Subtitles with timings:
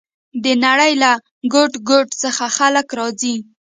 [0.43, 1.11] د نړۍ له
[1.53, 3.35] ګوټ ګوټ څخه خلک راځي.